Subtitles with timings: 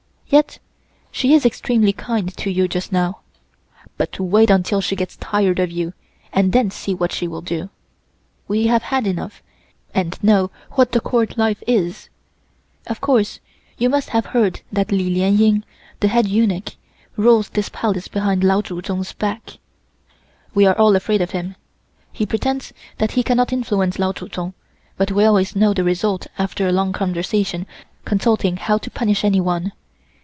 [0.33, 0.59] Yes,
[1.11, 3.19] she is extremely kind to you just now,
[3.97, 5.91] but wait until she gets tired of you
[6.31, 7.69] and then see what she will do.
[8.47, 9.43] We have had enough,
[9.93, 12.07] and know what the Court life is.
[12.87, 13.41] Of course
[13.77, 15.63] you must have heard that Li Lien Ying
[15.99, 16.77] (the head eunuch)
[17.17, 19.57] rules this Palace behind Lao Tsu Tsung's back.
[20.55, 21.57] We are all afraid of him.
[22.13, 24.53] He pretends that he cannot influence Lao Tsu Tsung,
[24.95, 27.65] but we always know the result after a long conversation
[28.05, 29.73] consulting how to punish anyone.